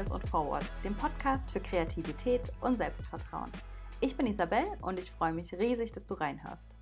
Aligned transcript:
Fearless 0.00 0.12
und 0.12 0.26
Forward, 0.26 0.66
dem 0.82 0.94
Podcast 0.94 1.50
für 1.50 1.60
Kreativität 1.60 2.52
und 2.62 2.78
Selbstvertrauen. 2.78 3.52
Ich 4.00 4.16
bin 4.16 4.26
Isabel 4.26 4.64
und 4.80 4.98
ich 4.98 5.10
freue 5.10 5.34
mich 5.34 5.52
riesig, 5.52 5.92
dass 5.92 6.06
du 6.06 6.14
reinhörst. 6.14 6.74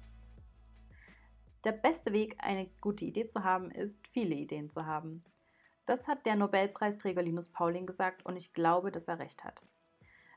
Der 1.64 1.72
beste 1.72 2.12
Weg, 2.12 2.36
eine 2.38 2.68
gute 2.80 3.04
Idee 3.04 3.26
zu 3.26 3.42
haben, 3.42 3.72
ist, 3.72 4.06
viele 4.06 4.36
Ideen 4.36 4.70
zu 4.70 4.86
haben. 4.86 5.24
Das 5.84 6.06
hat 6.06 6.26
der 6.26 6.36
Nobelpreisträger 6.36 7.22
Linus 7.22 7.48
Pauling 7.48 7.86
gesagt 7.86 8.24
und 8.24 8.36
ich 8.36 8.52
glaube, 8.52 8.92
dass 8.92 9.08
er 9.08 9.18
recht 9.18 9.42
hat. 9.42 9.66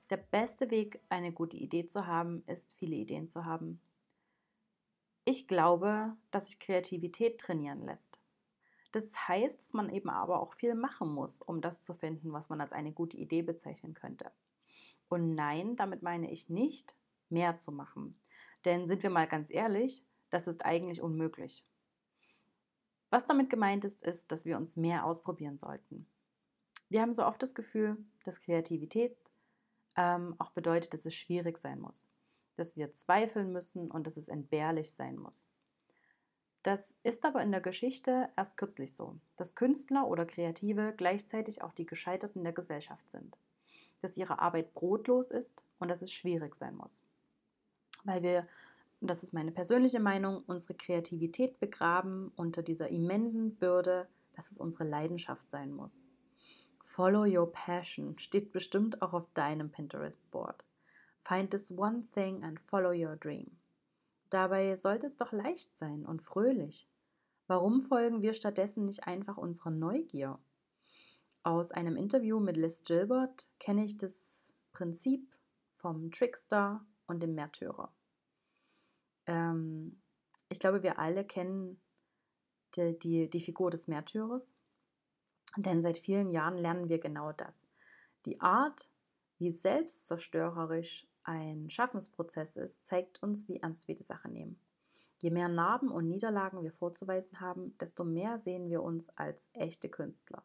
Der 0.09 0.17
beste 0.17 0.71
Weg, 0.71 0.99
eine 1.09 1.31
gute 1.31 1.57
Idee 1.57 1.85
zu 1.85 2.07
haben, 2.07 2.43
ist, 2.47 2.73
viele 2.73 2.95
Ideen 2.95 3.27
zu 3.27 3.45
haben. 3.45 3.79
Ich 5.23 5.47
glaube, 5.47 6.17
dass 6.31 6.47
sich 6.47 6.57
Kreativität 6.57 7.39
trainieren 7.39 7.85
lässt. 7.85 8.19
Das 8.91 9.27
heißt, 9.27 9.59
dass 9.59 9.73
man 9.73 9.89
eben 9.89 10.09
aber 10.09 10.41
auch 10.41 10.53
viel 10.53 10.75
machen 10.75 11.13
muss, 11.13 11.41
um 11.41 11.61
das 11.61 11.83
zu 11.83 11.93
finden, 11.93 12.33
was 12.33 12.49
man 12.49 12.59
als 12.59 12.73
eine 12.73 12.91
gute 12.91 13.17
Idee 13.17 13.41
bezeichnen 13.41 13.93
könnte. 13.93 14.31
Und 15.07 15.35
nein, 15.35 15.75
damit 15.75 16.01
meine 16.01 16.31
ich 16.31 16.49
nicht, 16.49 16.95
mehr 17.29 17.57
zu 17.57 17.71
machen. 17.71 18.19
Denn 18.65 18.85
sind 18.85 19.03
wir 19.03 19.09
mal 19.09 19.27
ganz 19.27 19.49
ehrlich, 19.49 20.05
das 20.29 20.47
ist 20.47 20.65
eigentlich 20.65 21.01
unmöglich. 21.01 21.65
Was 23.09 23.25
damit 23.25 23.49
gemeint 23.49 23.83
ist, 23.83 24.03
ist, 24.03 24.31
dass 24.31 24.45
wir 24.45 24.57
uns 24.57 24.77
mehr 24.77 25.05
ausprobieren 25.05 25.57
sollten. 25.57 26.07
Wir 26.89 27.01
haben 27.01 27.13
so 27.13 27.25
oft 27.25 27.41
das 27.41 27.55
Gefühl, 27.55 27.97
dass 28.23 28.41
Kreativität 28.41 29.17
ähm, 29.97 30.35
auch 30.39 30.51
bedeutet, 30.51 30.93
dass 30.93 31.05
es 31.05 31.15
schwierig 31.15 31.57
sein 31.57 31.79
muss, 31.79 32.07
dass 32.55 32.77
wir 32.77 32.93
zweifeln 32.93 33.51
müssen 33.51 33.91
und 33.91 34.07
dass 34.07 34.17
es 34.17 34.27
entbehrlich 34.27 34.93
sein 34.93 35.17
muss. 35.17 35.49
Das 36.63 36.99
ist 37.01 37.25
aber 37.25 37.41
in 37.41 37.51
der 37.51 37.61
Geschichte 37.61 38.29
erst 38.37 38.55
kürzlich 38.55 38.93
so, 38.93 39.15
dass 39.35 39.55
Künstler 39.55 40.07
oder 40.07 40.25
Kreative 40.25 40.93
gleichzeitig 40.95 41.63
auch 41.63 41.73
die 41.73 41.87
Gescheiterten 41.87 42.43
der 42.43 42.53
Gesellschaft 42.53 43.09
sind, 43.09 43.35
dass 44.01 44.17
ihre 44.17 44.39
Arbeit 44.39 44.73
brotlos 44.73 45.31
ist 45.31 45.63
und 45.79 45.87
dass 45.87 46.03
es 46.03 46.13
schwierig 46.13 46.55
sein 46.55 46.75
muss. 46.75 47.03
Weil 48.03 48.21
wir, 48.21 48.47
und 48.99 49.09
das 49.09 49.23
ist 49.23 49.33
meine 49.33 49.51
persönliche 49.51 49.99
Meinung, 49.99 50.43
unsere 50.45 50.75
Kreativität 50.75 51.59
begraben 51.59 52.31
unter 52.35 52.61
dieser 52.61 52.89
immensen 52.89 53.55
Bürde, 53.55 54.07
dass 54.35 54.51
es 54.51 54.59
unsere 54.59 54.83
Leidenschaft 54.83 55.49
sein 55.49 55.71
muss. 55.71 56.03
Follow 56.83 57.25
your 57.25 57.51
passion 57.51 58.17
steht 58.19 58.51
bestimmt 58.51 59.01
auch 59.01 59.13
auf 59.13 59.27
deinem 59.33 59.71
Pinterest-Board. 59.71 60.63
Find 61.21 61.51
this 61.51 61.71
one 61.71 62.07
thing 62.11 62.43
and 62.43 62.59
follow 62.59 62.91
your 62.91 63.15
dream. 63.15 63.60
Dabei 64.31 64.77
sollte 64.77 65.07
es 65.07 65.17
doch 65.17 65.33
leicht 65.33 65.77
sein 65.77 66.05
und 66.05 66.21
fröhlich. 66.21 66.87
Warum 67.47 67.81
folgen 67.81 68.23
wir 68.23 68.33
stattdessen 68.33 68.85
nicht 68.85 69.05
einfach 69.05 69.37
unserer 69.37 69.71
Neugier? 69.71 70.39
Aus 71.43 71.71
einem 71.71 71.97
Interview 71.97 72.39
mit 72.39 72.55
Liz 72.55 72.83
Gilbert 72.85 73.49
kenne 73.59 73.83
ich 73.83 73.97
das 73.97 74.53
Prinzip 74.71 75.35
vom 75.73 76.11
Trickster 76.11 76.85
und 77.07 77.21
dem 77.21 77.35
Märtyrer. 77.35 77.93
Ähm, 79.25 80.01
ich 80.47 80.61
glaube, 80.61 80.81
wir 80.81 80.97
alle 80.97 81.25
kennen 81.25 81.81
die, 82.75 82.97
die, 82.97 83.29
die 83.29 83.41
Figur 83.41 83.69
des 83.69 83.89
Märtyrers, 83.89 84.53
denn 85.57 85.81
seit 85.81 85.97
vielen 85.97 86.31
Jahren 86.31 86.57
lernen 86.57 86.87
wir 86.87 86.99
genau 86.99 87.33
das. 87.33 87.67
Die 88.25 88.39
Art, 88.39 88.89
wie 89.39 89.51
selbstzerstörerisch 89.51 91.05
ein 91.23 91.69
Schaffensprozess 91.69 92.55
ist, 92.55 92.85
zeigt 92.85 93.21
uns, 93.21 93.47
wie 93.47 93.57
ernst 93.57 93.87
wir 93.87 93.95
die 93.95 94.03
Sache 94.03 94.29
nehmen. 94.29 94.59
Je 95.21 95.29
mehr 95.29 95.49
Narben 95.49 95.89
und 95.89 96.07
Niederlagen 96.07 96.63
wir 96.63 96.71
vorzuweisen 96.71 97.39
haben, 97.39 97.77
desto 97.77 98.03
mehr 98.03 98.39
sehen 98.39 98.69
wir 98.69 98.81
uns 98.81 99.09
als 99.17 99.49
echte 99.53 99.87
Künstler. 99.87 100.43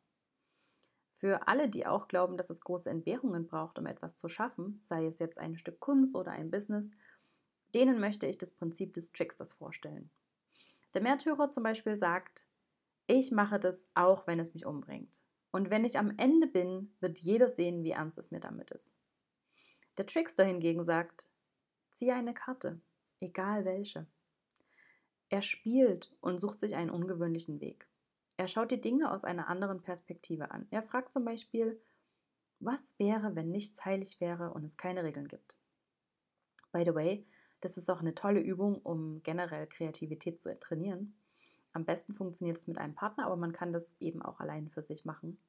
Für 1.11 1.49
alle, 1.49 1.71
die 1.71 1.87
auch 1.87 2.09
glauben, 2.09 2.37
dass 2.37 2.51
es 2.51 2.61
große 2.61 2.91
Entbehrungen 2.91 3.47
braucht, 3.47 3.79
um 3.79 3.87
etwas 3.87 4.17
zu 4.17 4.29
schaffen, 4.29 4.79
sei 4.83 5.07
es 5.07 5.19
jetzt 5.19 5.39
ein 5.39 5.57
Stück 5.57 5.81
Kunst 5.81 6.15
oder 6.15 6.33
ein 6.33 6.51
Business, 6.51 6.91
denen 7.75 8.01
möchte 8.01 8.27
ich 8.27 8.37
das 8.37 8.53
Prinzip 8.53 8.93
des 8.93 9.13
Tricksters 9.13 9.55
vorstellen. 9.55 10.11
Der 10.93 11.01
Märtyrer 11.01 11.51
zum 11.51 11.63
Beispiel 11.63 11.97
sagt, 11.97 12.47
ich 13.07 13.33
mache 13.33 13.59
das 13.59 13.89
auch, 13.95 14.27
wenn 14.27 14.41
es 14.41 14.53
mich 14.53 14.67
umbringt. 14.67 15.21
Und 15.53 15.71
wenn 15.71 15.87
ich 15.87 15.99
am 15.99 16.13
Ende 16.19 16.47
bin, 16.47 16.95
wird 17.01 17.19
jeder 17.21 17.49
sehen, 17.49 17.83
wie 17.83 17.93
ernst 17.93 18.19
es 18.19 18.31
mir 18.31 18.41
damit 18.41 18.71
ist. 18.71 18.95
Der 19.99 20.07
Trickster 20.07 20.45
hingegen 20.45 20.85
sagt, 20.85 21.31
ziehe 21.91 22.15
eine 22.15 22.35
Karte, 22.35 22.81
egal 23.19 23.65
welche. 23.65 24.07
Er 25.31 25.43
spielt 25.43 26.13
und 26.21 26.39
sucht 26.39 26.61
sich 26.61 26.75
einen 26.75 26.91
ungewöhnlichen 26.91 27.61
Weg. 27.61 27.89
Er 28.37 28.47
schaut 28.47 28.71
die 28.71 28.81
Dinge 28.81 29.11
aus 29.11 29.25
einer 29.25 29.49
anderen 29.49 29.81
Perspektive 29.81 30.51
an. 30.51 30.67
Er 30.71 30.83
fragt 30.83 31.13
zum 31.15 31.25
Beispiel, 31.25 31.81
was 32.61 32.99
wäre, 32.99 33.35
wenn 33.35 33.51
nichts 33.51 33.85
heilig 33.85 34.21
wäre 34.21 34.53
und 34.53 34.65
es 34.65 34.77
keine 34.77 35.03
Regeln 35.03 35.29
gibt? 35.29 35.59
By 36.73 36.85
the 36.85 36.95
way, 36.95 37.27
das 37.61 37.79
ist 37.79 37.91
auch 37.91 38.01
eine 38.01 38.15
tolle 38.15 38.41
Übung, 38.41 38.83
um 38.83 39.23
generell 39.23 39.67
Kreativität 39.67 40.43
zu 40.43 40.59
trainieren. 40.59 41.19
Am 41.73 41.87
besten 41.87 42.13
funktioniert 42.13 42.59
es 42.59 42.67
mit 42.67 42.77
einem 42.77 42.95
Partner, 42.95 43.27
aber 43.27 43.37
man 43.37 43.53
kann 43.53 43.73
das 43.73 43.97
eben 44.01 44.23
auch 44.23 44.41
allein 44.41 44.69
für 44.69 44.83
sich 44.83 45.07
machen. 45.07 45.41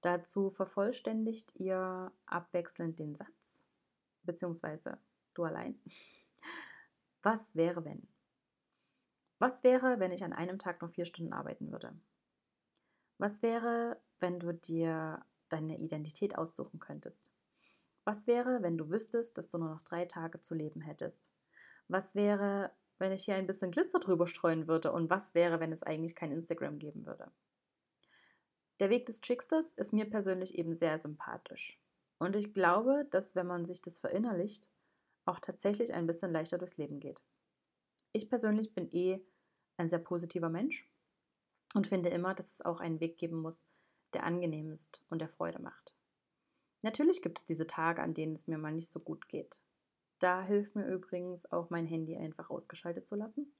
Dazu 0.00 0.50
vervollständigt 0.50 1.54
ihr 1.54 2.12
abwechselnd 2.26 2.98
den 2.98 3.14
Satz 3.14 3.65
beziehungsweise 4.26 4.98
du 5.34 5.44
allein. 5.44 5.80
Was 7.22 7.56
wäre, 7.56 7.84
wenn? 7.84 8.06
Was 9.38 9.64
wäre, 9.64 9.98
wenn 9.98 10.12
ich 10.12 10.24
an 10.24 10.32
einem 10.32 10.58
Tag 10.58 10.80
nur 10.80 10.88
vier 10.88 11.04
Stunden 11.04 11.32
arbeiten 11.32 11.70
würde? 11.70 11.98
Was 13.18 13.42
wäre, 13.42 14.00
wenn 14.20 14.38
du 14.38 14.52
dir 14.52 15.24
deine 15.48 15.78
Identität 15.78 16.36
aussuchen 16.36 16.80
könntest? 16.80 17.30
Was 18.04 18.26
wäre, 18.26 18.62
wenn 18.62 18.78
du 18.78 18.90
wüsstest, 18.90 19.36
dass 19.36 19.48
du 19.48 19.58
nur 19.58 19.70
noch 19.70 19.82
drei 19.82 20.04
Tage 20.04 20.40
zu 20.40 20.54
leben 20.54 20.80
hättest? 20.80 21.30
Was 21.88 22.14
wäre, 22.14 22.70
wenn 22.98 23.12
ich 23.12 23.24
hier 23.24 23.34
ein 23.34 23.46
bisschen 23.46 23.70
Glitzer 23.70 23.98
drüber 23.98 24.26
streuen 24.26 24.68
würde? 24.68 24.92
Und 24.92 25.10
was 25.10 25.34
wäre, 25.34 25.60
wenn 25.60 25.72
es 25.72 25.82
eigentlich 25.82 26.14
kein 26.14 26.32
Instagram 26.32 26.78
geben 26.78 27.06
würde? 27.06 27.30
Der 28.78 28.90
Weg 28.90 29.06
des 29.06 29.20
Tricksters 29.20 29.72
ist 29.72 29.92
mir 29.92 30.08
persönlich 30.08 30.56
eben 30.56 30.74
sehr 30.74 30.98
sympathisch. 30.98 31.80
Und 32.18 32.36
ich 32.36 32.54
glaube, 32.54 33.06
dass 33.10 33.36
wenn 33.36 33.46
man 33.46 33.64
sich 33.64 33.82
das 33.82 33.98
verinnerlicht, 33.98 34.70
auch 35.26 35.40
tatsächlich 35.40 35.92
ein 35.92 36.06
bisschen 36.06 36.32
leichter 36.32 36.58
durchs 36.58 36.78
Leben 36.78 37.00
geht. 37.00 37.22
Ich 38.12 38.30
persönlich 38.30 38.74
bin 38.74 38.88
eh 38.90 39.20
ein 39.76 39.88
sehr 39.88 39.98
positiver 39.98 40.48
Mensch 40.48 40.88
und 41.74 41.86
finde 41.86 42.08
immer, 42.08 42.34
dass 42.34 42.52
es 42.52 42.60
auch 42.62 42.80
einen 42.80 43.00
Weg 43.00 43.18
geben 43.18 43.40
muss, 43.40 43.66
der 44.14 44.24
angenehm 44.24 44.72
ist 44.72 45.02
und 45.10 45.20
der 45.20 45.28
Freude 45.28 45.60
macht. 45.60 45.92
Natürlich 46.82 47.20
gibt 47.20 47.38
es 47.38 47.44
diese 47.44 47.66
Tage, 47.66 48.02
an 48.02 48.14
denen 48.14 48.34
es 48.34 48.46
mir 48.46 48.58
mal 48.58 48.72
nicht 48.72 48.90
so 48.90 49.00
gut 49.00 49.28
geht. 49.28 49.60
Da 50.18 50.42
hilft 50.42 50.76
mir 50.76 50.86
übrigens 50.86 51.50
auch 51.50 51.68
mein 51.68 51.86
Handy 51.86 52.16
einfach 52.16 52.48
ausgeschaltet 52.48 53.06
zu 53.06 53.16
lassen. 53.16 53.52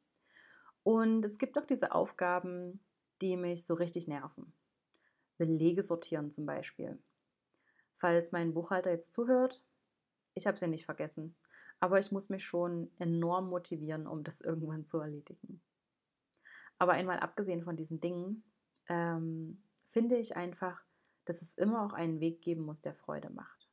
Und 0.82 1.24
es 1.24 1.38
gibt 1.38 1.58
auch 1.58 1.66
diese 1.66 1.92
Aufgaben, 1.92 2.80
die 3.20 3.36
mich 3.36 3.66
so 3.66 3.74
richtig 3.74 4.06
nerven. 4.06 4.54
Belege 5.36 5.82
sortieren 5.82 6.30
zum 6.30 6.46
Beispiel. 6.46 6.98
Falls 7.96 8.30
mein 8.30 8.54
Buchhalter 8.54 8.92
jetzt 8.92 9.12
zuhört, 9.12 9.64
ich 10.34 10.46
habe 10.46 10.58
ja 10.58 10.66
nicht 10.68 10.84
vergessen, 10.84 11.34
aber 11.80 11.98
ich 11.98 12.12
muss 12.12 12.28
mich 12.28 12.44
schon 12.44 12.90
enorm 12.98 13.48
motivieren, 13.48 14.06
um 14.06 14.22
das 14.22 14.40
irgendwann 14.42 14.84
zu 14.84 15.00
erledigen. 15.00 15.62
Aber 16.78 16.92
einmal 16.92 17.18
abgesehen 17.20 17.62
von 17.62 17.74
diesen 17.74 18.00
Dingen, 18.00 18.44
ähm, 18.88 19.62
finde 19.86 20.16
ich 20.16 20.36
einfach, 20.36 20.84
dass 21.24 21.40
es 21.40 21.54
immer 21.54 21.84
auch 21.84 21.94
einen 21.94 22.20
Weg 22.20 22.42
geben 22.42 22.62
muss, 22.62 22.82
der 22.82 22.94
Freude 22.94 23.30
macht. 23.30 23.68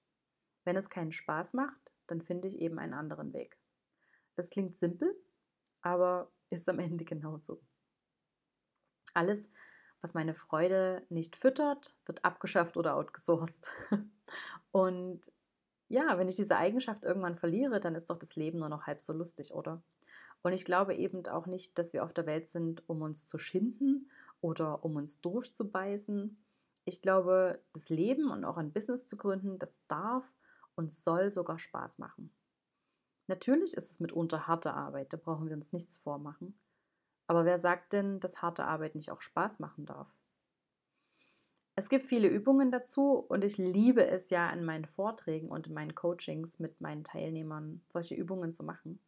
Wenn 0.64 0.78
es 0.78 0.90
keinen 0.90 1.12
Spaß 1.12 1.54
macht, 1.54 1.92
dann 2.08 2.22
finde 2.22 2.48
ich 2.48 2.60
eben 2.60 2.80
einen 2.80 2.94
anderen 2.94 3.34
Weg. 3.34 3.60
Das 4.36 4.50
klingt 4.50 4.78
simpel, 4.78 5.16
aber 5.82 6.32
ist 6.50 6.70
am 6.70 6.80
Ende 6.80 7.04
genauso. 7.04 7.62
Alles, 9.14 9.50
was 10.04 10.14
meine 10.14 10.34
Freude 10.34 11.02
nicht 11.10 11.38
füttert, 11.38 11.96
wird 12.06 12.26
abgeschafft 12.26 12.76
oder 12.76 12.98
outgesourced. 12.98 13.72
Und 14.72 15.32
ja, 15.88 16.18
wenn 16.18 16.28
ich 16.28 16.36
diese 16.36 16.58
Eigenschaft 16.58 17.06
irgendwann 17.06 17.36
verliere, 17.36 17.80
dann 17.80 17.96
ist 17.96 18.10
doch 18.10 18.18
das 18.18 18.36
Leben 18.36 18.60
nur 18.60 18.70
noch 18.70 18.86
halb 18.86 19.02
so 19.02 19.14
lustig, 19.14 19.54
oder? 19.54 19.82
Und 20.42 20.52
ich 20.52 20.66
glaube 20.66 20.94
eben 20.94 21.26
auch 21.28 21.48
nicht, 21.48 21.78
dass 21.78 21.94
wir 21.94 22.04
auf 22.04 22.12
der 22.12 22.26
Welt 22.26 22.48
sind, 22.48 22.88
um 22.90 23.02
uns 23.02 23.26
zu 23.26 23.38
schinden 23.38 24.12
oder 24.42 24.84
um 24.84 24.98
uns 24.98 25.22
durchzubeißen. 25.22 26.44
Ich 26.84 27.02
glaube, 27.02 27.64
das 27.72 27.88
Leben 27.88 28.30
und 28.30 28.44
auch 28.44 28.58
ein 28.58 28.74
Business 28.74 29.08
zu 29.08 29.16
gründen, 29.16 29.58
das 29.58 29.80
darf 29.88 30.34
und 30.76 30.92
soll 30.92 31.30
sogar 31.30 31.60
Spaß 31.60 31.98
machen. 31.98 32.36
Natürlich 33.28 33.74
ist 33.76 33.90
es 33.90 34.02
mitunter 34.02 34.48
harte 34.48 34.74
Arbeit, 34.74 35.14
da 35.14 35.18
brauchen 35.18 35.48
wir 35.48 35.56
uns 35.56 35.72
nichts 35.72 35.96
vormachen. 35.96 36.60
Aber 37.28 37.46
wer 37.46 37.60
sagt 37.60 37.94
denn, 37.94 38.20
dass 38.20 38.42
harte 38.42 38.66
Arbeit 38.66 38.96
nicht 38.96 39.12
auch 39.12 39.22
Spaß 39.22 39.60
machen 39.60 39.86
darf? 39.86 40.16
Es 41.76 41.90
gibt 41.90 42.06
viele 42.06 42.28
Übungen 42.28 42.70
dazu 42.70 43.18
und 43.18 43.44
ich 43.44 43.58
liebe 43.58 44.06
es 44.06 44.30
ja 44.30 44.50
in 44.52 44.64
meinen 44.64 44.86
Vorträgen 44.86 45.50
und 45.50 45.68
in 45.68 45.74
meinen 45.74 45.96
Coachings 45.96 46.60
mit 46.60 46.82
meinen 46.82 47.04
Teilnehmern 47.04 47.84
solche 47.90 48.14
Übungen 48.14 48.54
zu 48.54 48.64
machen. 48.64 49.00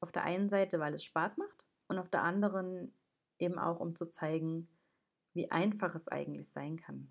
Auf 0.00 0.12
der 0.12 0.22
einen 0.22 0.48
Seite, 0.48 0.78
weil 0.78 0.94
es 0.94 1.04
Spaß 1.04 1.38
macht 1.38 1.66
und 1.88 1.98
auf 1.98 2.08
der 2.08 2.22
anderen 2.22 2.94
eben 3.38 3.58
auch, 3.58 3.80
um 3.80 3.96
zu 3.96 4.06
zeigen, 4.06 4.68
wie 5.34 5.50
einfach 5.50 5.94
es 5.94 6.06
eigentlich 6.06 6.48
sein 6.48 6.76
kann. 6.76 7.10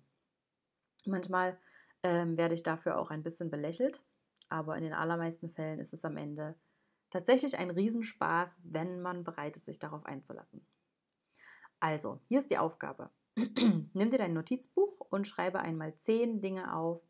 Manchmal 1.04 1.58
ähm, 2.02 2.36
werde 2.36 2.54
ich 2.54 2.62
dafür 2.62 2.98
auch 2.98 3.10
ein 3.10 3.22
bisschen 3.22 3.50
belächelt. 3.50 4.02
Aber 4.48 4.76
in 4.76 4.82
den 4.82 4.92
allermeisten 4.92 5.48
Fällen 5.48 5.80
ist 5.80 5.94
es 5.94 6.04
am 6.04 6.16
Ende 6.16 6.54
tatsächlich 7.12 7.58
ein 7.58 7.70
Riesenspaß, 7.70 8.62
wenn 8.64 9.02
man 9.02 9.22
bereit 9.22 9.56
ist, 9.56 9.66
sich 9.66 9.78
darauf 9.78 10.06
einzulassen. 10.06 10.66
Also, 11.78 12.20
hier 12.28 12.38
ist 12.38 12.50
die 12.50 12.58
Aufgabe. 12.58 13.10
Nimm 13.36 14.10
dir 14.10 14.18
dein 14.18 14.32
Notizbuch 14.32 15.00
und 15.10 15.28
schreibe 15.28 15.60
einmal 15.60 15.96
zehn 15.96 16.40
Dinge 16.40 16.74
auf, 16.74 17.04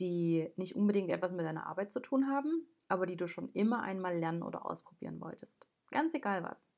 die 0.00 0.50
nicht 0.56 0.76
unbedingt 0.76 1.10
etwas 1.10 1.32
mit 1.32 1.46
deiner 1.46 1.66
Arbeit 1.66 1.92
zu 1.92 2.00
tun 2.00 2.28
haben, 2.28 2.66
aber 2.88 3.06
die 3.06 3.16
du 3.16 3.26
schon 3.26 3.50
immer 3.52 3.82
einmal 3.82 4.16
lernen 4.16 4.42
oder 4.42 4.66
ausprobieren 4.66 5.20
wolltest. 5.20 5.66
Ganz 5.90 6.14
egal 6.14 6.42
was. 6.42 6.68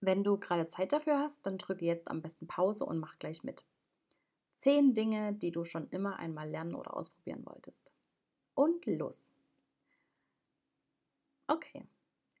Wenn 0.00 0.22
du 0.22 0.38
gerade 0.38 0.68
Zeit 0.68 0.92
dafür 0.92 1.18
hast, 1.18 1.44
dann 1.46 1.58
drücke 1.58 1.84
jetzt 1.84 2.08
am 2.08 2.22
besten 2.22 2.46
Pause 2.46 2.84
und 2.84 2.98
mach 2.98 3.18
gleich 3.18 3.42
mit. 3.42 3.64
Zehn 4.54 4.94
Dinge, 4.94 5.32
die 5.34 5.50
du 5.50 5.64
schon 5.64 5.88
immer 5.88 6.18
einmal 6.18 6.48
lernen 6.48 6.74
oder 6.74 6.96
ausprobieren 6.96 7.44
wolltest. 7.46 7.92
Und 8.54 8.86
los. 8.86 9.30
Okay. 11.48 11.86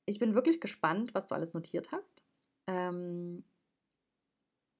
Ich 0.04 0.18
bin 0.18 0.34
wirklich 0.34 0.60
gespannt, 0.60 1.14
was 1.14 1.26
du 1.26 1.34
alles 1.34 1.54
notiert 1.54 1.90
hast. 1.92 2.24
Ähm, 2.66 3.44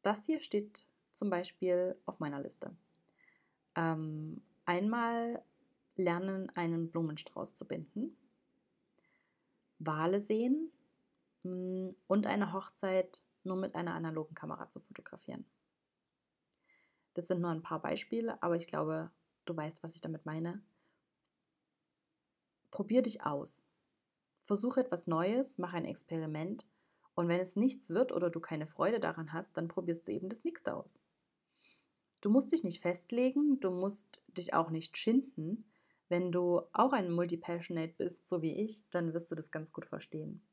das 0.02 0.24
hier 0.26 0.40
steht 0.40 0.86
zum 1.12 1.30
Beispiel 1.30 1.96
auf 2.06 2.20
meiner 2.20 2.40
Liste. 2.40 2.76
Ähm, 3.74 4.42
einmal 4.64 5.42
lernen, 5.96 6.50
einen 6.54 6.90
Blumenstrauß 6.90 7.54
zu 7.54 7.66
binden, 7.66 8.16
Wale 9.78 10.20
sehen 10.20 10.70
mm, 11.42 11.88
und 12.06 12.26
eine 12.26 12.52
Hochzeit 12.52 13.24
nur 13.44 13.56
mit 13.56 13.74
einer 13.74 13.94
analogen 13.94 14.34
Kamera 14.34 14.68
zu 14.68 14.80
fotografieren. 14.80 15.44
Das 17.14 17.28
sind 17.28 17.40
nur 17.40 17.50
ein 17.50 17.62
paar 17.62 17.80
Beispiele, 17.80 18.42
aber 18.42 18.56
ich 18.56 18.66
glaube, 18.66 19.10
du 19.46 19.56
weißt, 19.56 19.82
was 19.82 19.94
ich 19.94 20.00
damit 20.00 20.26
meine. 20.26 20.62
Probier 22.70 23.02
dich 23.02 23.22
aus. 23.24 23.64
Versuche 24.46 24.78
etwas 24.78 25.08
Neues, 25.08 25.58
mach 25.58 25.72
ein 25.72 25.84
Experiment 25.84 26.68
und 27.16 27.26
wenn 27.26 27.40
es 27.40 27.56
nichts 27.56 27.90
wird 27.90 28.12
oder 28.12 28.30
du 28.30 28.38
keine 28.38 28.68
Freude 28.68 29.00
daran 29.00 29.32
hast, 29.32 29.56
dann 29.56 29.66
probierst 29.66 30.06
du 30.06 30.12
eben 30.12 30.28
das 30.28 30.44
nächste 30.44 30.72
aus. 30.72 31.00
Du 32.20 32.30
musst 32.30 32.52
dich 32.52 32.62
nicht 32.62 32.80
festlegen, 32.80 33.58
du 33.58 33.72
musst 33.72 34.22
dich 34.28 34.54
auch 34.54 34.70
nicht 34.70 34.96
schinden. 34.96 35.68
Wenn 36.08 36.30
du 36.30 36.62
auch 36.72 36.92
ein 36.92 37.10
Multipassionate 37.10 37.94
bist, 37.98 38.28
so 38.28 38.40
wie 38.40 38.52
ich, 38.52 38.88
dann 38.90 39.14
wirst 39.14 39.32
du 39.32 39.34
das 39.34 39.50
ganz 39.50 39.72
gut 39.72 39.84
verstehen. 39.84 40.46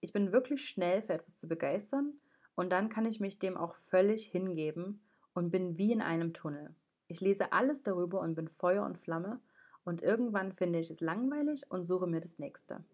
Ich 0.00 0.12
bin 0.12 0.30
wirklich 0.30 0.68
schnell 0.68 1.00
für 1.00 1.14
etwas 1.14 1.38
zu 1.38 1.48
begeistern 1.48 2.20
und 2.54 2.70
dann 2.70 2.90
kann 2.90 3.06
ich 3.06 3.18
mich 3.18 3.38
dem 3.38 3.56
auch 3.56 3.74
völlig 3.74 4.26
hingeben 4.26 5.00
und 5.32 5.50
bin 5.50 5.78
wie 5.78 5.90
in 5.90 6.02
einem 6.02 6.34
Tunnel. 6.34 6.74
Ich 7.08 7.22
lese 7.22 7.52
alles 7.52 7.82
darüber 7.82 8.20
und 8.20 8.34
bin 8.34 8.48
Feuer 8.48 8.84
und 8.84 8.98
Flamme 8.98 9.40
und 9.84 10.02
irgendwann 10.02 10.52
finde 10.52 10.80
ich 10.80 10.90
es 10.90 11.00
langweilig 11.00 11.62
und 11.70 11.84
suche 11.84 12.06
mir 12.06 12.20
das 12.20 12.38
nächste. 12.38 12.84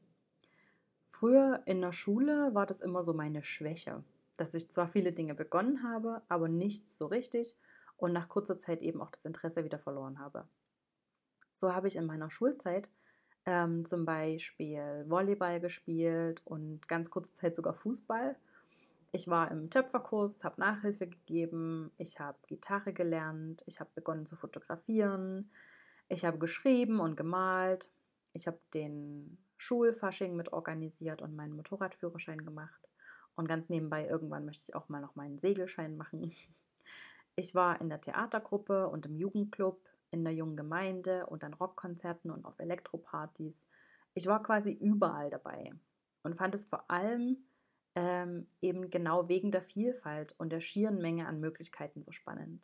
Früher 1.12 1.62
in 1.66 1.80
der 1.80 1.92
Schule 1.92 2.54
war 2.54 2.66
das 2.66 2.80
immer 2.80 3.04
so 3.04 3.12
meine 3.12 3.42
Schwäche, 3.42 4.02
dass 4.36 4.54
ich 4.54 4.70
zwar 4.70 4.88
viele 4.88 5.12
Dinge 5.12 5.34
begonnen 5.34 5.82
habe, 5.82 6.22
aber 6.28 6.48
nichts 6.48 6.96
so 6.96 7.06
richtig 7.06 7.56
und 7.96 8.12
nach 8.12 8.28
kurzer 8.28 8.56
Zeit 8.56 8.82
eben 8.82 9.00
auch 9.00 9.10
das 9.10 9.24
Interesse 9.24 9.64
wieder 9.64 9.78
verloren 9.78 10.18
habe. 10.18 10.48
So 11.52 11.74
habe 11.74 11.88
ich 11.88 11.96
in 11.96 12.06
meiner 12.06 12.30
Schulzeit 12.30 12.90
ähm, 13.44 13.84
zum 13.84 14.04
Beispiel 14.04 15.04
Volleyball 15.06 15.60
gespielt 15.60 16.42
und 16.44 16.88
ganz 16.88 17.10
kurze 17.10 17.32
Zeit 17.32 17.54
sogar 17.54 17.74
Fußball 17.74 18.36
ich 19.14 19.28
war 19.28 19.50
im 19.50 19.68
Töpferkurs, 19.68 20.42
habe 20.42 20.60
Nachhilfe 20.60 21.06
gegeben, 21.06 21.92
ich 21.98 22.18
habe 22.18 22.38
Gitarre 22.46 22.94
gelernt, 22.94 23.62
ich 23.66 23.78
habe 23.78 23.90
begonnen 23.94 24.24
zu 24.24 24.36
fotografieren, 24.36 25.50
ich 26.08 26.24
habe 26.24 26.38
geschrieben 26.38 26.98
und 26.98 27.14
gemalt, 27.14 27.90
ich 28.32 28.46
habe 28.46 28.58
den 28.72 29.36
Schulfasching 29.62 30.34
mit 30.34 30.52
organisiert 30.52 31.22
und 31.22 31.36
meinen 31.36 31.54
Motorradführerschein 31.54 32.44
gemacht. 32.44 32.88
Und 33.36 33.46
ganz 33.46 33.68
nebenbei 33.68 34.08
irgendwann 34.08 34.44
möchte 34.44 34.64
ich 34.66 34.74
auch 34.74 34.88
mal 34.88 35.00
noch 35.00 35.14
meinen 35.14 35.38
Segelschein 35.38 35.96
machen. 35.96 36.32
Ich 37.34 37.54
war 37.54 37.80
in 37.80 37.88
der 37.88 38.02
Theatergruppe 38.02 38.88
und 38.88 39.06
im 39.06 39.16
Jugendclub, 39.16 39.88
in 40.10 40.22
der 40.22 40.34
jungen 40.34 40.54
Gemeinde 40.54 41.24
und 41.28 41.44
an 41.44 41.54
Rockkonzerten 41.54 42.30
und 42.30 42.44
auf 42.44 42.58
Elektropartys. 42.58 43.66
Ich 44.12 44.26
war 44.26 44.42
quasi 44.42 44.72
überall 44.72 45.30
dabei 45.30 45.72
und 46.22 46.36
fand 46.36 46.54
es 46.54 46.66
vor 46.66 46.90
allem 46.90 47.38
ähm, 47.94 48.48
eben 48.60 48.90
genau 48.90 49.30
wegen 49.30 49.50
der 49.50 49.62
Vielfalt 49.62 50.34
und 50.36 50.52
der 50.52 50.60
schieren 50.60 50.98
Menge 50.98 51.26
an 51.26 51.40
Möglichkeiten 51.40 52.02
so 52.02 52.10
spannend. 52.12 52.60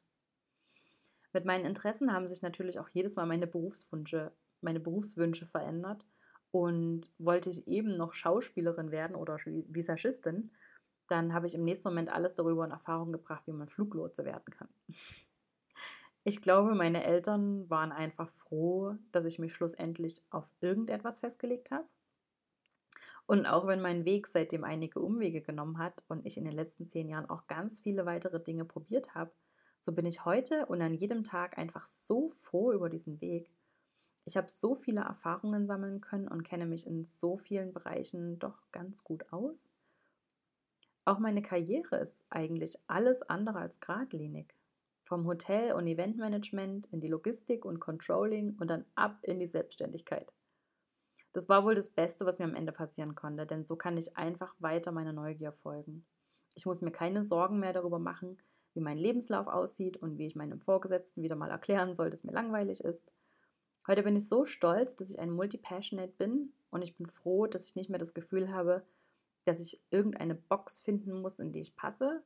Mit 1.33 1.47
meinen 1.47 1.65
Interessen 1.65 2.13
haben 2.13 2.27
sich 2.27 2.43
natürlich 2.43 2.79
auch 2.79 2.91
jedes 2.91 3.17
Mal 3.17 3.25
meine 3.25 3.47
Berufswünsche, 3.47 4.33
meine 4.61 4.81
Berufswünsche 4.81 5.47
verändert 5.47 6.05
und 6.51 7.11
wollte 7.19 7.51
ich 7.51 7.67
eben 7.69 7.97
noch 7.97 8.13
Schauspielerin 8.13 8.91
werden 8.91 9.17
oder 9.17 9.39
Visagistin, 9.45 10.51
dann 11.07 11.33
habe 11.33 11.47
ich 11.47 11.55
im 11.55 11.65
nächsten 11.65 11.89
Moment 11.89 12.13
alles 12.13 12.35
darüber 12.35 12.65
in 12.65 12.71
Erfahrung 12.71 13.13
gebracht, 13.13 13.47
wie 13.47 13.53
man 13.53 13.69
Fluglotse 13.69 14.25
werden 14.25 14.51
kann. 14.51 14.69
Ich 16.25 16.43
glaube, 16.43 16.75
meine 16.75 17.05
Eltern 17.05 17.71
waren 17.71 17.93
einfach 17.93 18.29
froh, 18.29 18.97
dass 19.13 19.25
ich 19.25 19.39
mich 19.39 19.55
schlussendlich 19.55 20.23
auf 20.31 20.53
irgendetwas 20.61 21.21
festgelegt 21.21 21.71
habe 21.71 21.89
und 23.29 23.45
auch 23.45 23.67
wenn 23.67 23.83
mein 23.83 24.07
Weg 24.07 24.27
seitdem 24.27 24.65
einige 24.65 25.01
Umwege 25.01 25.43
genommen 25.43 25.77
hat 25.77 26.03
und 26.09 26.25
ich 26.25 26.39
in 26.39 26.45
den 26.45 26.55
letzten 26.55 26.89
zehn 26.89 27.11
Jahren 27.11 27.29
auch 27.29 27.47
ganz 27.47 27.83
viele 27.83 28.07
weitere 28.07 28.43
Dinge 28.43 28.65
probiert 28.65 29.15
habe, 29.15 29.33
so 29.81 29.93
bin 29.93 30.07
ich 30.07 30.25
heute 30.25 30.65
und 30.65 30.81
an 30.81 30.95
jedem 30.95 31.25
Tag 31.25 31.59
einfach 31.59 31.85
so 31.85 32.31
froh 32.31 32.73
über 32.73 32.89
diesen 32.89 33.21
Weg. 33.21 33.53
Ich 34.29 34.37
habe 34.37 34.51
so 34.51 34.75
viele 34.75 35.01
Erfahrungen 35.01 35.67
sammeln 35.67 36.03
können 36.03 36.29
und 36.29 36.43
kenne 36.43 36.67
mich 36.67 36.87
in 36.87 37.03
so 37.03 37.39
vielen 37.39 37.73
Bereichen 37.73 38.39
doch 38.39 38.61
ganz 38.73 39.03
gut 39.03 39.33
aus. 39.33 39.71
Auch 41.07 41.19
meine 41.19 41.41
Karriere 41.41 41.97
ist 41.97 42.27
eigentlich 42.29 42.79
alles 42.89 43.23
andere 43.23 43.59
als 43.59 43.81
geradlinig. 43.81 44.55
Vom 45.03 45.27
Hotel- 45.27 45.73
und 45.73 45.87
Eventmanagement 45.87 46.85
in 46.93 47.01
die 47.01 47.09
Logistik 47.09 47.65
und 47.65 47.81
Controlling 47.81 48.55
und 48.61 48.69
dann 48.69 48.85
ab 48.95 49.19
in 49.23 49.39
die 49.41 49.47
Selbstständigkeit. 49.47 50.31
Das 51.33 51.49
war 51.49 51.65
wohl 51.65 51.75
das 51.75 51.89
Beste, 51.89 52.27
was 52.27 52.39
mir 52.39 52.45
am 52.45 52.55
Ende 52.55 52.73
passieren 52.73 53.15
konnte, 53.15 53.47
denn 53.47 53.65
so 53.65 53.77
kann 53.77 53.97
ich 53.97 54.19
einfach 54.19 54.55
weiter 54.59 54.93
meiner 54.93 55.15
Neugier 55.15 55.53
folgen. 55.53 56.05
Ich 56.55 56.67
muss 56.67 56.83
mir 56.83 56.93
keine 56.93 57.23
Sorgen 57.23 57.61
mehr 57.61 57.73
darüber 57.73 57.99
machen, 57.99 58.37
wie 58.75 58.81
mein 58.81 58.99
Lebenslauf 58.99 59.47
aussieht 59.47 59.97
und 59.97 60.19
wie 60.19 60.27
ich 60.27 60.37
meinem 60.37 60.61
Vorgesetzten 60.61 61.23
wieder 61.23 61.35
mal 61.35 61.51
erklären 61.51 61.95
soll, 61.95 62.11
dass 62.11 62.25
mir 62.25 62.33
langweilig 62.33 62.85
ist. 62.85 63.11
Heute 63.89 64.03
bin 64.03 64.17
ich 64.17 64.29
so 64.29 64.45
stolz, 64.45 64.97
dass 64.97 65.09
ich 65.09 65.19
ein 65.19 65.31
Multipassionate 65.31 66.13
bin 66.13 66.53
und 66.71 66.83
ich 66.83 66.99
bin 66.99 67.07
froh, 67.07 67.47
dass 67.47 67.65
ich 67.65 67.75
nicht 67.75 67.89
mehr 67.89 67.99
das 67.99 68.13
Gefühl 68.13 68.53
habe, 68.53 68.85
dass 69.47 69.61
ich 69.61 69.81
irgendeine 69.91 70.35
Box 70.35 70.83
finden 70.83 71.23
muss, 71.23 71.39
in 71.39 71.53
die 71.53 71.63
ich 71.63 71.75
passe, 71.75 72.23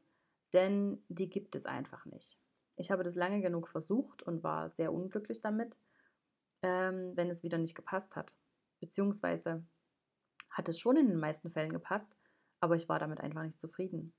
denn 0.52 1.00
die 1.08 1.30
gibt 1.30 1.54
es 1.54 1.66
einfach 1.66 2.04
nicht. 2.04 2.36
Ich 2.78 2.90
habe 2.90 3.04
das 3.04 3.14
lange 3.14 3.40
genug 3.40 3.68
versucht 3.68 4.24
und 4.24 4.42
war 4.42 4.70
sehr 4.70 4.92
unglücklich 4.92 5.40
damit, 5.40 5.78
ähm, 6.62 7.16
wenn 7.16 7.30
es 7.30 7.44
wieder 7.44 7.58
nicht 7.58 7.76
gepasst 7.76 8.16
hat. 8.16 8.34
Beziehungsweise 8.80 9.64
hat 10.50 10.68
es 10.68 10.80
schon 10.80 10.96
in 10.96 11.06
den 11.06 11.20
meisten 11.20 11.48
Fällen 11.48 11.72
gepasst, 11.72 12.16
aber 12.58 12.74
ich 12.74 12.88
war 12.88 12.98
damit 12.98 13.20
einfach 13.20 13.44
nicht 13.44 13.60
zufrieden. 13.60 14.12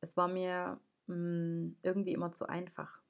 Es 0.00 0.16
war 0.16 0.28
mir 0.28 0.80
mh, 1.08 1.14
hm, 1.14 1.70
irgendwie 1.82 2.12
immer 2.12 2.32
zu 2.32 2.48
einfach. 2.48 3.03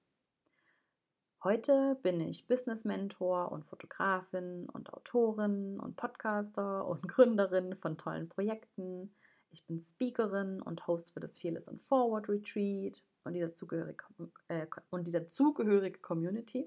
Heute 1.44 1.98
bin 2.02 2.22
ich 2.22 2.46
Business 2.46 2.86
Mentor 2.86 3.52
und 3.52 3.66
Fotografin 3.66 4.66
und 4.70 4.90
Autorin 4.94 5.78
und 5.78 5.94
Podcaster 5.94 6.86
und 6.86 7.02
Gründerin 7.08 7.74
von 7.74 7.98
tollen 7.98 8.30
Projekten. 8.30 9.14
Ich 9.50 9.66
bin 9.66 9.78
Speakerin 9.78 10.62
und 10.62 10.86
Host 10.86 11.12
für 11.12 11.20
das 11.20 11.38
Fearless 11.38 11.68
and 11.68 11.82
Forward 11.82 12.30
Retreat 12.30 13.04
und 13.24 13.34
die 13.34 13.40
dazugehörige, 13.40 14.04
äh, 14.48 14.66
und 14.88 15.06
die 15.06 15.10
dazugehörige 15.10 15.98
Community. 15.98 16.66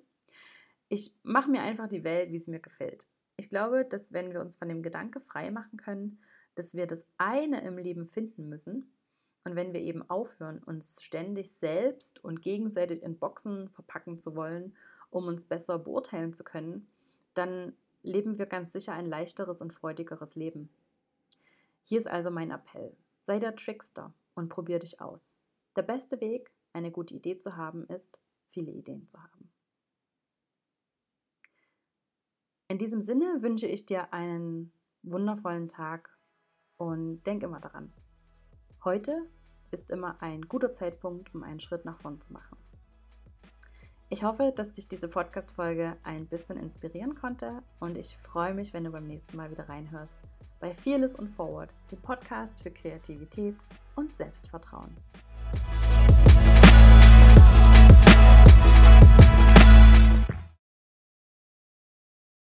Ich 0.89 1.11
mache 1.23 1.49
mir 1.49 1.63
einfach 1.63 1.87
die 1.87 2.03
Welt, 2.03 2.31
wie 2.31 2.37
sie 2.37 2.51
mir 2.51 2.59
gefällt. 2.59 3.07
Ich 3.35 3.49
glaube, 3.49 3.83
dass 3.83 4.13
wenn 4.13 4.31
wir 4.31 4.41
uns 4.41 4.57
von 4.57 4.69
dem 4.69 4.83
Gedanke 4.83 5.19
frei 5.19 5.49
machen 5.49 5.77
können, 5.77 6.21
dass 6.53 6.75
wir 6.75 6.85
das 6.85 7.07
eine 7.17 7.61
im 7.61 7.79
Leben 7.79 8.05
finden 8.05 8.47
müssen 8.47 8.93
und 9.47 9.55
wenn 9.55 9.71
wir 9.71 9.79
eben 9.79 10.07
aufhören, 10.09 10.61
uns 10.61 11.01
ständig 11.01 11.53
selbst 11.53 12.21
und 12.21 12.41
gegenseitig 12.41 13.01
in 13.01 13.17
Boxen 13.17 13.69
verpacken 13.69 14.19
zu 14.19 14.35
wollen, 14.35 14.75
um 15.09 15.25
uns 15.25 15.45
besser 15.45 15.79
beurteilen 15.79 16.33
zu 16.33 16.43
können, 16.43 16.89
dann 17.33 17.71
leben 18.03 18.37
wir 18.37 18.45
ganz 18.45 18.73
sicher 18.73 18.91
ein 18.91 19.05
leichteres 19.05 19.61
und 19.61 19.73
freudigeres 19.73 20.35
Leben. 20.35 20.69
Hier 21.81 21.97
ist 21.97 22.07
also 22.07 22.29
mein 22.29 22.51
Appell. 22.51 22.97
Sei 23.21 23.39
der 23.39 23.55
Trickster 23.55 24.13
und 24.35 24.49
probier 24.49 24.79
dich 24.79 24.99
aus. 24.99 25.33
Der 25.77 25.83
beste 25.83 26.19
Weg, 26.19 26.51
eine 26.73 26.91
gute 26.91 27.15
Idee 27.15 27.37
zu 27.37 27.55
haben, 27.55 27.85
ist, 27.87 28.19
viele 28.49 28.73
Ideen 28.73 29.07
zu 29.07 29.23
haben. 29.23 29.49
In 32.67 32.77
diesem 32.79 32.99
Sinne 32.99 33.41
wünsche 33.41 33.67
ich 33.67 33.85
dir 33.85 34.11
einen 34.11 34.73
wundervollen 35.03 35.69
Tag 35.69 36.19
und 36.75 37.23
denk 37.23 37.43
immer 37.43 37.61
daran. 37.61 37.93
Heute 38.83 39.29
ist 39.71 39.91
immer 39.91 40.21
ein 40.21 40.43
guter 40.43 40.73
Zeitpunkt, 40.73 41.33
um 41.33 41.43
einen 41.43 41.59
Schritt 41.59 41.85
nach 41.85 41.99
vorn 41.99 42.19
zu 42.19 42.33
machen. 42.33 42.57
Ich 44.09 44.23
hoffe, 44.23 44.53
dass 44.55 44.71
dich 44.71 44.87
diese 44.87 45.09
Podcast-Folge 45.09 45.97
ein 46.03 46.27
bisschen 46.27 46.57
inspirieren 46.57 47.15
konnte 47.15 47.61
und 47.79 47.97
ich 47.97 48.15
freue 48.15 48.53
mich, 48.53 48.73
wenn 48.73 48.85
du 48.85 48.91
beim 48.91 49.05
nächsten 49.05 49.35
Mal 49.35 49.51
wieder 49.51 49.67
reinhörst 49.67 50.23
bei 50.59 50.73
Fearless 50.73 51.15
und 51.15 51.27
Forward, 51.27 51.73
dem 51.91 51.99
Podcast 51.99 52.61
für 52.61 52.71
Kreativität 52.71 53.55
und 53.95 54.11
Selbstvertrauen. 54.11 54.95